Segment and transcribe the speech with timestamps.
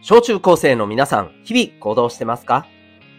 [0.00, 2.66] 小中高生の皆さん、日々行動してますか？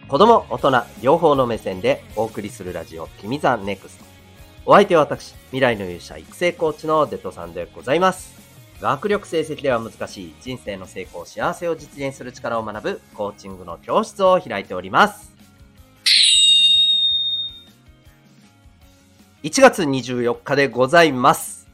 [0.08, 4.04] 子供、大人、両方の目線でお送りするラジオ、君ザネクスト。
[4.64, 8.34] お相手は私、未来の勇者育成コーチのデトさんでございます。
[8.80, 15.34] 学力成績では難しい人生の成功、幸せを実現する力を学ぶコーチングの教室を開いております。
[19.42, 21.68] 1月24日でございます。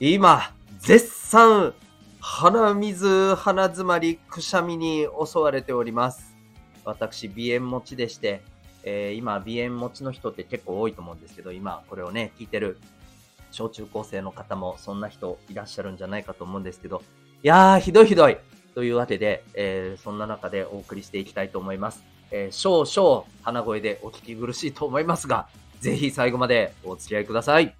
[0.00, 1.74] 今、絶賛、
[2.20, 6.36] 鼻水、鼻詰まり、くしゃみに襲われております。
[6.84, 8.42] 私、鼻炎持ちでして、
[8.82, 12.78] えー今、鼻炎持ちの人って結構多いと思うんですけど、今、これをね、聞いてる
[13.52, 17.02] 小中高生の方も、そんな人いらっしゃるんじゃないかと思うんですけど、
[17.42, 18.36] いやー、ひどいひどい
[18.74, 22.02] というわけで、えーそんな中でお送りしていきたいと思います。
[22.32, 25.48] えー少々、鼻声でお聞き苦しいと思いますが、
[25.80, 27.76] ぜひ最後までお付き合いください。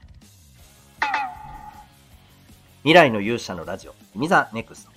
[2.89, 4.93] 未来の勇者のラジオ、ミザネクスト。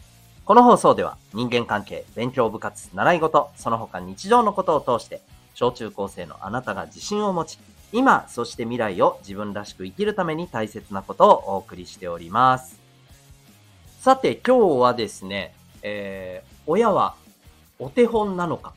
[0.45, 5.22] この放送では人間関係、勉強部活、習い事、その他日常のことを通して、
[5.56, 7.59] 小中高生のあなたが自信を持ち、
[7.92, 12.80] 今、そして未来を自分らしく生きるために大切なことをお送りしております。
[14.00, 17.16] さて、今日はですね、えー、親は
[17.78, 18.73] お手本なのか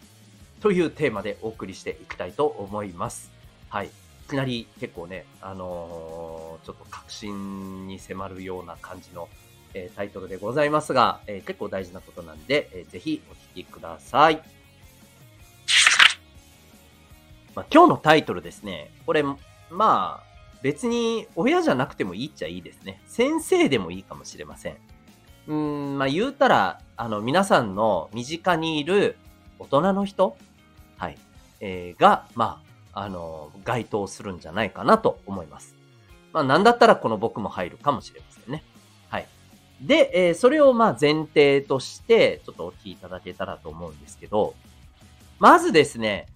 [0.61, 3.31] というテーマでお送りしていきたいと思います。
[3.69, 3.91] はい。
[4.35, 9.29] きなり結構ね、あのーちょっと確信に迫るような感じの、
[9.75, 14.43] えータイトルでございますが、えー結構大事なことなんで、えーぜひお聞きください。
[17.55, 19.23] まあ、今日のタイトルですね、これ、
[19.71, 20.23] まあ、
[20.63, 23.01] 別に親じゃなくてもいいっちゃいいですね。
[23.07, 24.77] 先生でもいいかもしれません。
[25.47, 29.17] うん、まあ言うたら、あの、皆さんの身近にいる
[29.61, 30.37] 大人の人、
[30.97, 31.19] はい、
[31.61, 35.75] えーが、まあ、あの、該当するんじゃないかなと思います。
[36.33, 38.63] まあ、なんだったらこの僕も入るかもしれませんね。
[39.09, 39.29] はい。
[39.81, 44.55] で、えーそれをまあ前提として、ちょっとお聞きいただけたらと思うんですけど、
[45.39, 46.27] まずですね、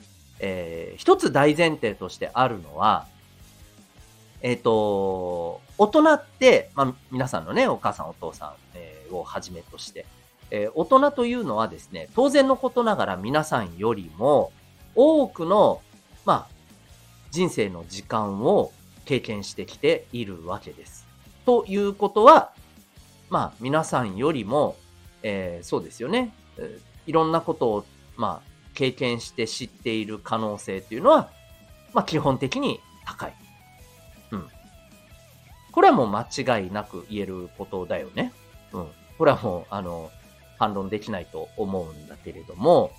[0.40, 3.06] えー一つ大前提としてあるのは、
[4.40, 10.06] えっ、と、大人って、まあ、皆さんのね、お母さん、お父さん、えーをはじめとして、
[10.50, 14.52] えー大人というのはですね、当然のことながら皆さんよりも、
[14.94, 15.80] 多くの、
[16.28, 16.46] まあ、
[17.30, 18.70] 人生の時間を
[19.06, 21.06] 経験してきているわけです。
[21.46, 22.52] ということは、
[23.30, 24.76] まあ、皆さんよりも、
[25.22, 27.86] えーそうですよね、えーいろんなことを、
[28.18, 31.30] まあ、経験して知っている可能性というのは、
[31.94, 33.34] まあ、基本的に高い。
[34.32, 34.46] うん。
[35.72, 36.28] これはもう間
[36.60, 38.34] 違いなく言えることだよね。
[38.74, 38.88] うん。
[39.16, 40.10] これはもう、あの、
[40.58, 42.90] 反論できないと思うんだけれども、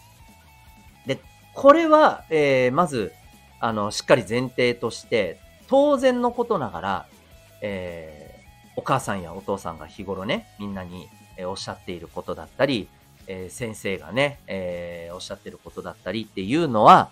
[1.06, 1.22] で、
[1.54, 3.14] これは、えーまず、
[3.60, 7.06] あの、しっかり前提として、当然のことながら、
[7.62, 8.30] えー
[8.76, 12.88] お母さんやお父さんが日頃ね、みんなに、えーおっしゃっていることだったり、
[13.28, 17.10] えー先生がね、えーおっしゃってることだったりっていうのは、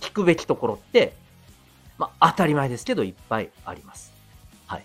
[0.00, 1.14] 聞くべきところって、
[1.98, 4.12] まあ、当たり前ですけど、いっぱいあります。
[4.66, 4.84] はい。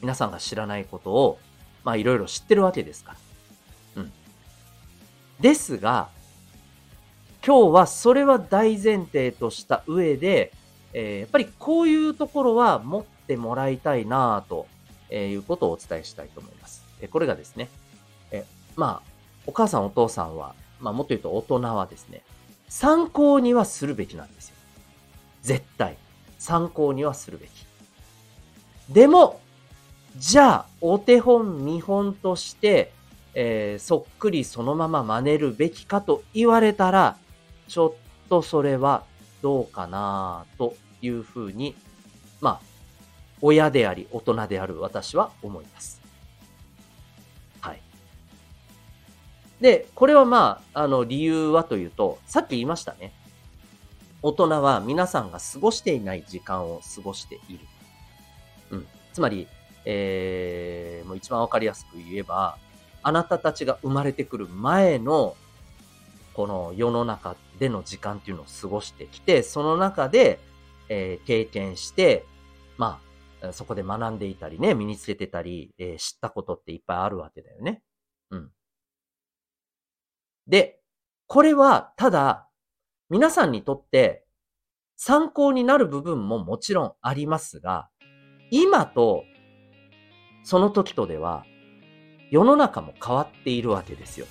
[0.00, 1.38] 皆さんが知らないことを、
[1.84, 3.12] まあ、いろいろ知ってるわけですか
[3.96, 4.02] ら。
[4.02, 4.12] うん。
[5.40, 6.08] ですが、
[7.46, 10.52] 今日はそれは大前提とした上で、
[10.92, 14.66] えーやっぱりこういうところは持ってもらいたいなぁと、
[15.10, 16.84] えいうことをお伝えしたいと思います。
[17.00, 17.68] えこれがですね、
[18.32, 19.10] えまあ、
[19.46, 22.22] お母さんお父さんは、まあもっと言うと大人はですね、
[22.68, 24.56] 参考にはするべきなんですよ。
[25.42, 25.96] 絶対。
[26.40, 27.50] 参考にはするべき。
[28.92, 29.40] でも、
[30.16, 32.90] じゃあ、お手本、見本として、
[33.34, 37.16] えーそっくりそのまま真似るべきかと言われたら、
[37.68, 39.04] ちょっとそれは
[39.42, 41.74] どうかなというふうに、
[42.40, 42.66] まあ、
[43.40, 46.00] 親であり大人である私は思います。
[47.60, 47.80] はい。
[49.60, 53.12] で、これはまあ、あの、理由はというと、さっき言いましたね。
[54.22, 57.60] 大人は皆さんが過ごしていない時間を過ごしている。
[58.70, 58.86] うん。
[59.12, 59.46] つまり、
[59.84, 62.58] えー、もう一番わかりやすく言えば、
[63.02, 65.36] あなたたちが生まれてくる前の、
[66.36, 70.38] この世の中での時間っていうのを過ごしてきて、その中で、
[70.90, 72.26] えー経験して、
[72.76, 73.00] ま
[73.40, 77.82] あ、そこで学んでいたりね、身につけてたり、えー知ったことっていっぱいあるわけだよね。
[78.30, 78.50] うん。
[80.46, 80.78] で、
[81.26, 82.46] これは、ただ、
[83.08, 84.26] 皆さんにとって
[84.96, 87.88] 参考になる部分ももちろんありますが、
[88.50, 89.24] 今と
[90.44, 91.44] その時とでは
[92.30, 94.26] 世の中も変わっているわけですよ。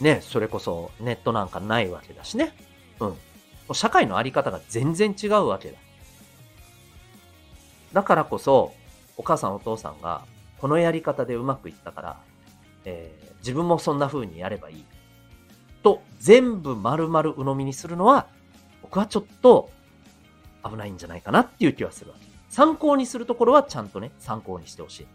[0.00, 2.54] ね、それこそネットなんかないわけだしね。
[3.00, 3.14] うん。
[3.74, 5.78] 社会のあり方が全然違うわけだ。
[7.92, 8.74] だからこそ、
[9.16, 10.22] お母さんお父さんが、
[10.58, 12.16] このやり方でうまくいったから、
[12.84, 14.84] えー、自分もそんな風にやればいい。
[15.82, 18.26] と、全部丸々鵜呑みにするのは、
[18.82, 19.70] 僕はちょっと
[20.64, 22.26] 危ないんじゃないかなっていう気はするわけ。
[22.48, 25.06] 参考にするところはちゃんとね、参考にしてほしい。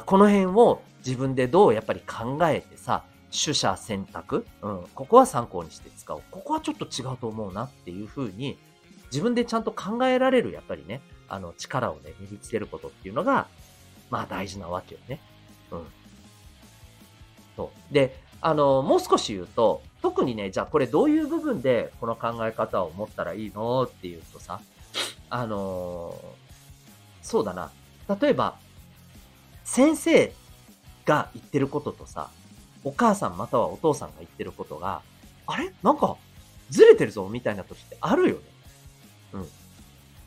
[0.00, 6.22] この辺を自分でどうやっぱり考えてさ、取捨選択、うん、ここは参考にして使おう。
[6.30, 8.58] ここはちょっと違うと思うなっていうふうに、
[9.10, 13.48] 自分でちゃんと考えられる、やっぱりね、あの、力をね、身につけることっていうのが、
[14.10, 15.20] まあ大事なわけよね。
[15.70, 15.82] うん。
[17.56, 17.94] そう。
[17.94, 23.84] で、あの、もう少し言うと、特にね、じゃあこれどういう部分でこの考え方を持ったらいいの？
[23.84, 24.60] っていうとさ、
[25.30, 26.14] あの
[27.22, 27.70] そうだな。
[28.20, 28.58] 例えば、
[29.64, 30.32] 先生
[31.04, 32.30] が言ってることとさ、
[32.84, 35.02] お母さんまたはお父さんが言ってることが、
[35.46, 35.72] あれ？
[35.82, 36.16] なんか、
[36.70, 38.42] ずれてるぞみたいな時ってあるよね。
[39.34, 39.48] うん。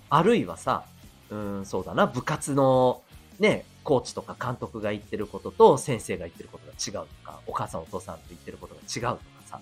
[0.10, 0.86] あるいはさ、
[1.30, 3.02] うん、そうだな、部活の
[3.40, 9.60] ね、コーチとか監督が言ってることと先生が言ってることが違うとか、お母さんお父さんと言ってることが違うとかさ、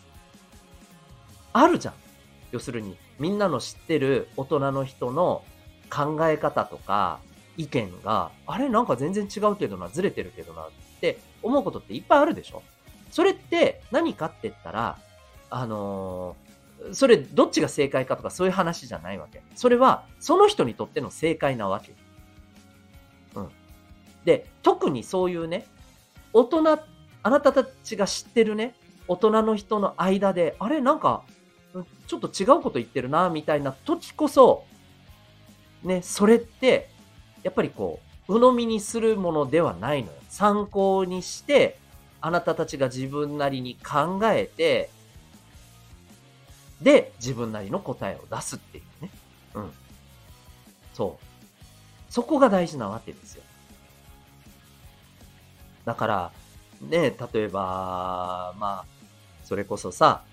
[1.53, 1.93] あるじゃん。
[2.51, 5.43] 要するに、みんなの知ってる大人の人の
[5.89, 7.19] 考え方とか
[7.57, 10.65] 意見が、あれなんか全然違うけどな、ずれてるけどなっ
[11.01, 12.63] て思うことっていっぱいあるでしょ？
[13.11, 14.97] それって何かって言ったら、
[15.49, 19.43] あのー、それどっちが正解かとかそういう話じゃないわけ。
[19.55, 21.93] それはその人にとっての正解なわけ。
[23.35, 23.49] うん。
[24.25, 25.67] で、特にそういうね、
[26.33, 26.79] 大人、
[27.21, 28.73] あなたたちが知ってるね、
[29.07, 31.23] 大人の人の間で、あれなんか、
[32.07, 34.65] ちょっと違うこと言ってるな、みたいな時こそ、
[35.83, 36.89] ね、それって、
[37.43, 40.13] やっぱりこう、鵜呑みにするものではないのよ。
[40.29, 41.77] 参考にして、
[42.21, 44.89] あなたたちが自分なりに考えて、
[46.81, 49.11] で、自分なりの答えを出すっていうね。
[49.55, 49.71] うん。
[50.93, 52.11] そう。
[52.11, 53.43] そこが大事なわけですよ。
[55.85, 56.31] だから、
[56.81, 58.85] ね、例えば、まあ、
[59.43, 60.23] それこそさ、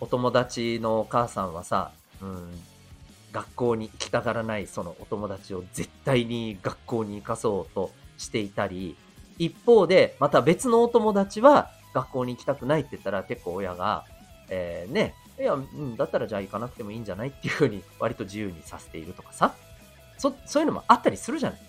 [0.00, 1.92] お友達のお母さんはさ、
[2.22, 2.50] うん、
[3.32, 8.96] 学校に行きたがらないそのお友達を絶対に学校に行かそうとしていたり、
[9.38, 14.04] 一方で、また別のお友達は学校に行きたくないって言ったら結構親が、
[14.48, 19.54] えー、ね、いや、うん、だったらじゃあ行かなくてもいいんじゃないっていうふうに割と自由にさせているとかさ。
[20.18, 21.60] そ、そういうのもあったりするじゃない。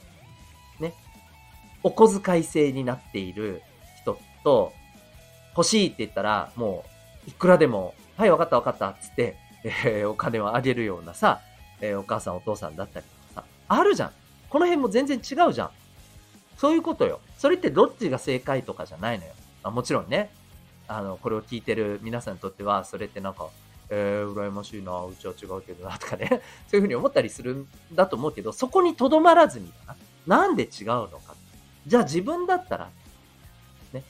[0.81, 0.93] ね。
[1.83, 3.61] お小遣い制になっている
[4.01, 4.73] 人と、
[5.55, 6.83] 欲しいって言ったら、も
[7.25, 11.39] う、いくらでも、はい、わかったわかったっつって、えー、お金をあげるようなさ、
[11.81, 14.11] えー、お母さんお父さんだったりとかさ、あるじゃん。
[14.49, 15.69] この辺も全然違うじゃん。
[16.57, 17.19] そういうことよ。
[17.37, 19.31] それってどっちが正解とかじゃないのよ。
[19.63, 20.29] あもちろんね、
[20.87, 23.47] あの、これを聞いてる皆さんにとっては、それってなんか、
[23.89, 26.27] えー、羨ましいな、うちは違うけどな、とかね、
[26.69, 29.95] そういうふうに思ったりするんだと思うけど、そこにとどまらずにな、
[30.27, 31.35] なんで違うのか。
[31.87, 32.89] じゃあ自分だったら、
[33.93, 34.03] ね、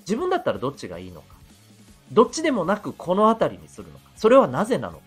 [0.00, 1.36] 自分だったらどっちがいいのか。
[2.10, 4.10] どっちでもなくこの辺りにするのか。
[4.16, 5.04] それはなぜなのか。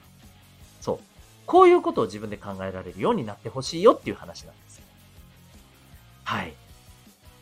[1.46, 4.84] こういうことを自分で考えられるようになってほしいよっていう話なんですよ。
[6.24, 6.54] はい。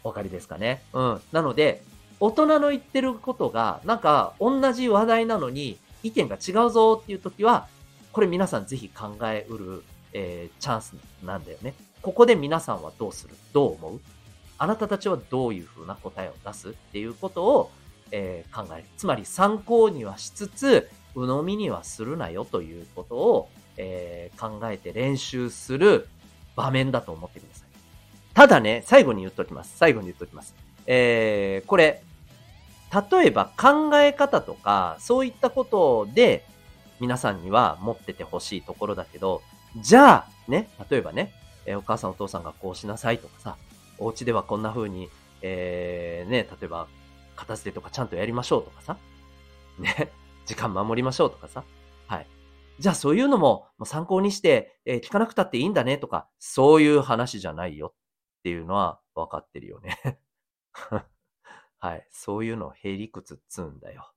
[0.03, 0.83] お分かりですかね？
[0.93, 1.21] うん。
[1.31, 1.83] なので、
[2.19, 7.67] 大人の言ってることが、なんか同じ話題なのに意見が違うぞっていう時は、
[8.11, 9.83] これ皆さんぜひ考えうる、
[10.13, 11.73] えー、チャンスなんだよね。
[12.01, 13.35] ここで皆さんはどうする？
[13.53, 14.01] どう思う？
[14.57, 16.69] あなたたちはどういうふうな答えを出す？
[16.69, 17.71] っていうことを、
[18.11, 18.83] えー、考える。
[18.97, 26.07] つまり参考にはしつつ、鵜呑みにはするなよということを、えー、考えて練習する
[26.55, 27.67] 場面だと思ってください。
[28.33, 29.77] ただね、最後に言っときます。
[29.77, 30.55] 最後に言っときます。
[30.85, 32.01] えー、これ、
[33.11, 36.45] 例えば考え方とか、そういったことで、
[36.99, 39.41] 皆さんには持っててほしいところだけど、
[39.77, 41.33] じゃあ、ね、例えばね、
[41.65, 43.57] えー、お母さんお父さんがこうしなさいとかさ、
[43.97, 45.09] お家ではこんな風に、
[45.41, 46.87] えー、ね、例えば、
[47.35, 48.97] 片付けとかちゃんとやりましょうとかさ、
[49.79, 50.11] ね、
[50.45, 51.63] 時間守りましょうとかさ、
[52.07, 52.27] はい。
[52.79, 57.93] じゃあそういうのも参考にして、えー、聞かなくたっていいんだねとか、そういう話じゃないよっ
[58.43, 60.19] ていうのは分かってるよね
[61.79, 62.07] はい。
[62.11, 64.09] そういうのを並理屈っつうんだよ。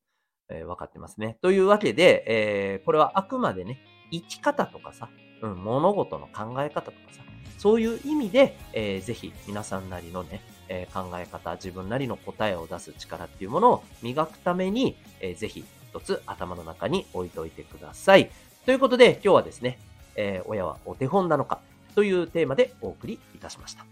[0.49, 1.37] えー、分かってますね。
[1.43, 3.81] というわけで、えー、これはあくまでね、
[4.13, 5.09] 生き方とかさ、
[5.43, 7.23] うん、物事の考え方とかさ、
[7.59, 18.31] そういう意味で、えー、ぜひ皆さんなりのね、えー、考え方、自分なりの答えを出す力っていうものを磨くために、えー、ぜひ一つ頭の中に置いといてください。
[18.67, 19.79] ということで、今日はですね、
[20.17, 21.61] えー、親はお手本なのか
[21.95, 23.87] というテーマでお送りいたしました。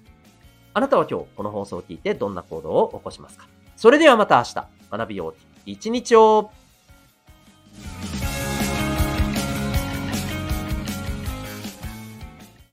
[0.74, 3.46] あなたは今日この放送を聞いてどんな行動を起こしますか？
[3.76, 5.34] それではまた明日、学びよう。
[5.64, 6.50] 一日を。